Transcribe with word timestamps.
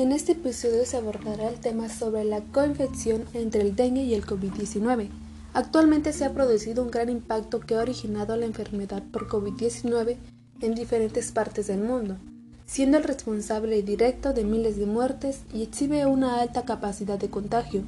En 0.00 0.12
este 0.12 0.32
episodio 0.32 0.86
se 0.86 0.96
abordará 0.96 1.50
el 1.50 1.60
tema 1.60 1.90
sobre 1.90 2.24
la 2.24 2.40
coinfección 2.40 3.26
entre 3.34 3.60
el 3.60 3.76
dengue 3.76 4.00
y 4.00 4.14
el 4.14 4.24
COVID-19. 4.24 5.10
Actualmente 5.52 6.14
se 6.14 6.24
ha 6.24 6.32
producido 6.32 6.82
un 6.82 6.90
gran 6.90 7.10
impacto 7.10 7.60
que 7.60 7.74
ha 7.74 7.82
originado 7.82 8.34
la 8.34 8.46
enfermedad 8.46 9.02
por 9.12 9.28
COVID-19 9.28 10.16
en 10.62 10.74
diferentes 10.74 11.32
partes 11.32 11.66
del 11.66 11.80
mundo, 11.80 12.16
siendo 12.64 12.96
el 12.96 13.04
responsable 13.04 13.82
directo 13.82 14.32
de 14.32 14.44
miles 14.44 14.78
de 14.78 14.86
muertes 14.86 15.42
y 15.52 15.64
exhibe 15.64 16.06
una 16.06 16.40
alta 16.40 16.64
capacidad 16.64 17.18
de 17.18 17.28
contagio, 17.28 17.82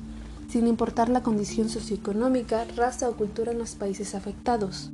sin 0.51 0.67
importar 0.67 1.09
la 1.09 1.23
condición 1.23 1.71
socioeconómica, 1.71 2.67
raza 2.77 3.09
o 3.09 3.17
cultura 3.17 3.53
en 3.53 3.59
los 3.59 3.75
países 3.75 4.15
afectados. 4.15 4.93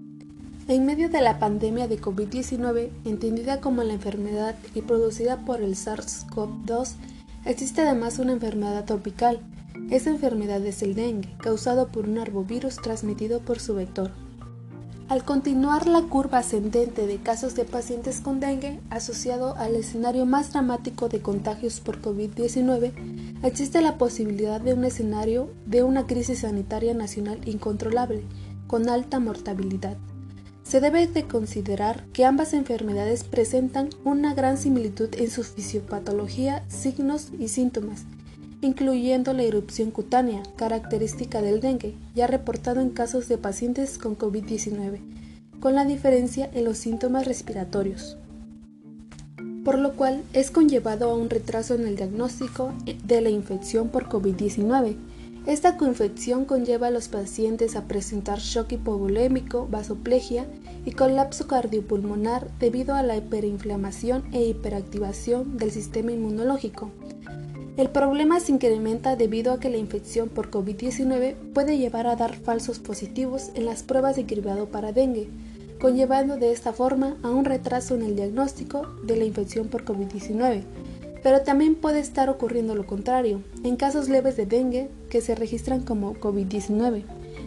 En 0.68 0.84
medio 0.84 1.08
de 1.08 1.22
la 1.22 1.38
pandemia 1.38 1.88
de 1.88 1.98
COVID-19, 1.98 2.90
entendida 3.06 3.58
como 3.58 3.82
la 3.84 3.94
enfermedad 3.94 4.54
y 4.74 4.82
producida 4.82 5.38
por 5.46 5.62
el 5.62 5.76
SARS-CoV-2, 5.76 6.90
existe 7.46 7.80
además 7.80 8.18
una 8.18 8.32
enfermedad 8.32 8.84
tropical. 8.84 9.40
Esta 9.88 10.10
enfermedad 10.10 10.62
es 10.66 10.82
el 10.82 10.94
dengue, 10.94 11.34
causado 11.38 11.88
por 11.88 12.06
un 12.06 12.18
arbovirus 12.18 12.76
transmitido 12.76 13.40
por 13.40 13.60
su 13.60 13.74
vector. 13.74 14.10
Al 15.08 15.24
continuar 15.24 15.86
la 15.86 16.02
curva 16.02 16.40
ascendente 16.40 17.06
de 17.06 17.16
casos 17.16 17.54
de 17.54 17.64
pacientes 17.64 18.20
con 18.20 18.38
dengue, 18.38 18.78
asociado 18.90 19.56
al 19.56 19.74
escenario 19.74 20.26
más 20.26 20.52
dramático 20.52 21.08
de 21.08 21.22
contagios 21.22 21.80
por 21.80 22.02
COVID-19, 22.02 23.40
existe 23.42 23.80
la 23.80 23.96
posibilidad 23.96 24.60
de 24.60 24.74
un 24.74 24.84
escenario 24.84 25.48
de 25.64 25.82
una 25.82 26.06
crisis 26.06 26.40
sanitaria 26.40 26.92
nacional 26.92 27.40
incontrolable, 27.46 28.22
con 28.66 28.90
alta 28.90 29.18
mortalidad. 29.18 29.96
Se 30.68 30.80
debe 30.80 31.06
de 31.06 31.22
considerar 31.22 32.04
que 32.12 32.26
ambas 32.26 32.52
enfermedades 32.52 33.24
presentan 33.24 33.88
una 34.04 34.34
gran 34.34 34.58
similitud 34.58 35.08
en 35.16 35.30
su 35.30 35.42
fisiopatología, 35.42 36.62
signos 36.68 37.28
y 37.38 37.48
síntomas, 37.48 38.04
incluyendo 38.60 39.32
la 39.32 39.44
erupción 39.44 39.90
cutánea, 39.90 40.42
característica 40.56 41.40
del 41.40 41.62
dengue, 41.62 41.94
ya 42.14 42.26
reportado 42.26 42.82
en 42.82 42.90
casos 42.90 43.28
de 43.28 43.38
pacientes 43.38 43.96
con 43.96 44.18
COVID-19, 44.18 45.00
con 45.58 45.74
la 45.74 45.86
diferencia 45.86 46.50
en 46.52 46.66
los 46.66 46.76
síntomas 46.76 47.26
respiratorios, 47.26 48.18
por 49.64 49.78
lo 49.78 49.94
cual 49.96 50.22
es 50.34 50.50
conllevado 50.50 51.10
a 51.10 51.14
un 51.14 51.30
retraso 51.30 51.76
en 51.76 51.86
el 51.86 51.96
diagnóstico 51.96 52.74
de 53.04 53.22
la 53.22 53.30
infección 53.30 53.88
por 53.88 54.10
COVID-19, 54.10 54.96
esta 55.48 55.78
coinfección 55.78 56.44
conlleva 56.44 56.88
a 56.88 56.90
los 56.90 57.08
pacientes 57.08 57.74
a 57.74 57.84
presentar 57.84 58.38
shock 58.38 58.72
hipovolémico, 58.72 59.66
vasoplegia 59.66 60.46
y 60.84 60.92
colapso 60.92 61.46
cardiopulmonar 61.46 62.50
debido 62.58 62.94
a 62.94 63.02
la 63.02 63.16
hiperinflamación 63.16 64.24
e 64.32 64.44
hiperactivación 64.44 65.56
del 65.56 65.70
sistema 65.70 66.12
inmunológico. 66.12 66.90
El 67.78 67.88
problema 67.88 68.40
se 68.40 68.52
incrementa 68.52 69.16
debido 69.16 69.54
a 69.54 69.58
que 69.58 69.70
la 69.70 69.78
infección 69.78 70.28
por 70.28 70.50
COVID-19 70.50 71.34
puede 71.54 71.78
llevar 71.78 72.08
a 72.08 72.16
dar 72.16 72.34
falsos 72.34 72.78
positivos 72.78 73.50
en 73.54 73.64
las 73.64 73.82
pruebas 73.82 74.16
de 74.16 74.26
cribado 74.26 74.66
para 74.66 74.92
dengue, 74.92 75.30
conllevando 75.80 76.36
de 76.36 76.52
esta 76.52 76.74
forma 76.74 77.16
a 77.22 77.30
un 77.30 77.46
retraso 77.46 77.94
en 77.94 78.02
el 78.02 78.16
diagnóstico 78.16 78.86
de 79.02 79.16
la 79.16 79.24
infección 79.24 79.68
por 79.68 79.86
COVID-19 79.86 80.64
pero 81.22 81.42
también 81.42 81.74
puede 81.74 82.00
estar 82.00 82.28
ocurriendo 82.28 82.74
lo 82.74 82.86
contrario, 82.86 83.42
en 83.64 83.76
casos 83.76 84.08
leves 84.08 84.36
de 84.36 84.46
dengue 84.46 84.90
que 85.10 85.20
se 85.20 85.34
registran 85.34 85.80
como 85.80 86.14
COVID-19, 86.14 87.04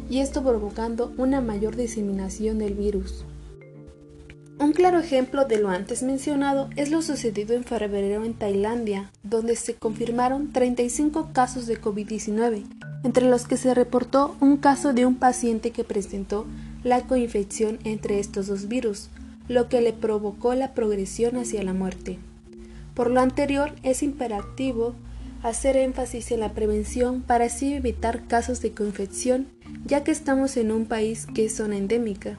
y 0.09 0.19
esto 0.19 0.43
provocando 0.43 1.13
una 1.17 1.41
mayor 1.41 1.75
diseminación 1.75 2.59
del 2.59 2.73
virus. 2.73 3.25
Un 4.59 4.73
claro 4.73 4.99
ejemplo 4.99 5.45
de 5.45 5.57
lo 5.57 5.69
antes 5.69 6.03
mencionado 6.03 6.69
es 6.75 6.91
lo 6.91 7.01
sucedido 7.01 7.55
en 7.55 7.63
febrero 7.63 8.23
en 8.23 8.35
Tailandia, 8.35 9.11
donde 9.23 9.55
se 9.55 9.73
confirmaron 9.73 10.51
35 10.51 11.29
casos 11.33 11.65
de 11.65 11.81
COVID-19, 11.81 12.63
entre 13.03 13.27
los 13.27 13.47
que 13.47 13.57
se 13.57 13.73
reportó 13.73 14.35
un 14.39 14.57
caso 14.57 14.93
de 14.93 15.07
un 15.07 15.15
paciente 15.15 15.71
que 15.71 15.83
presentó 15.83 16.45
la 16.83 17.01
coinfección 17.07 17.79
entre 17.85 18.19
estos 18.19 18.45
dos 18.45 18.67
virus, 18.67 19.09
lo 19.47 19.67
que 19.67 19.81
le 19.81 19.93
provocó 19.93 20.53
la 20.53 20.75
progresión 20.75 21.37
hacia 21.37 21.63
la 21.63 21.73
muerte. 21.73 22.19
Por 22.93 23.09
lo 23.09 23.21
anterior, 23.21 23.73
es 23.83 24.03
imperativo 24.03 24.95
hacer 25.43 25.75
énfasis 25.77 26.31
en 26.31 26.39
la 26.39 26.53
prevención 26.53 27.21
para 27.21 27.45
así 27.45 27.73
evitar 27.73 28.27
casos 28.27 28.61
de 28.61 28.71
coinfección, 28.71 29.47
ya 29.85 30.03
que 30.03 30.11
estamos 30.11 30.57
en 30.57 30.71
un 30.71 30.85
país 30.85 31.25
que 31.25 31.45
es 31.45 31.55
zona 31.55 31.77
endémica. 31.77 32.37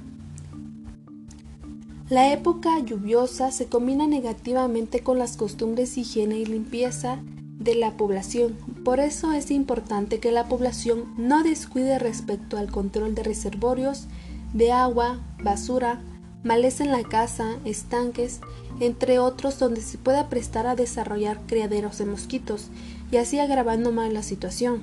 La 2.08 2.32
época 2.32 2.78
lluviosa 2.84 3.50
se 3.50 3.66
combina 3.66 4.06
negativamente 4.06 5.00
con 5.00 5.18
las 5.18 5.36
costumbres 5.36 5.94
de 5.94 6.02
higiene 6.02 6.38
y 6.38 6.44
limpieza 6.44 7.18
de 7.58 7.74
la 7.74 7.96
población. 7.96 8.56
Por 8.84 9.00
eso 9.00 9.32
es 9.32 9.50
importante 9.50 10.18
que 10.18 10.30
la 10.30 10.46
población 10.46 11.14
no 11.16 11.42
descuide 11.42 11.98
respecto 11.98 12.58
al 12.58 12.70
control 12.70 13.14
de 13.14 13.22
reservorios 13.22 14.08
de 14.52 14.72
agua, 14.72 15.20
basura, 15.42 16.02
maleza 16.44 16.84
en 16.84 16.90
la 16.90 17.04
casa, 17.04 17.56
estanques, 17.64 18.40
entre 18.80 19.18
otros 19.18 19.58
donde 19.58 19.80
se 19.80 19.98
pueda 19.98 20.28
prestar 20.28 20.66
a 20.66 20.74
desarrollar 20.74 21.40
criaderos 21.46 21.98
de 21.98 22.06
mosquitos 22.06 22.68
y 23.10 23.16
así 23.18 23.38
agravando 23.38 23.92
más 23.92 24.12
la 24.12 24.22
situación. 24.22 24.80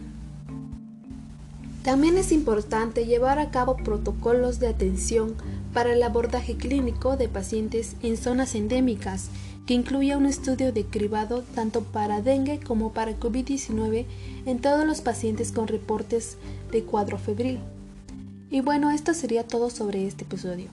También 1.84 2.18
es 2.18 2.32
importante 2.32 3.06
llevar 3.06 3.40
a 3.40 3.52
cabo 3.52 3.78
protocolos 3.78 4.60
de 4.60 4.68
atención 4.68 5.36
para 5.74 5.94
el 5.94 6.04
abordaje 6.04 6.56
clínico 6.56 7.18
de 7.18 7.30
pacientes 7.30 7.96
en 8.04 8.18
zonas 8.18 8.56
endémicas, 8.56 9.30
que 9.66 9.74
incluya 9.76 10.18
un 10.18 10.26
estudio 10.26 10.74
de 10.74 10.86
cribado 10.86 11.44
tanto 11.56 11.82
para 11.84 12.22
dengue 12.22 12.60
como 12.60 12.92
para 12.92 13.18
COVID-19 13.20 14.06
en 14.46 14.60
todos 14.60 14.86
los 14.86 15.02
pacientes 15.02 15.52
con 15.52 15.68
reportes 15.68 16.38
de 16.72 16.84
cuadro 16.84 17.18
febril. 17.18 17.60
Y 18.50 18.62
bueno, 18.62 18.90
esto 18.92 19.14
sería 19.14 19.46
todo 19.46 19.70
sobre 19.70 20.08
este 20.08 20.24
episodio. 20.26 20.72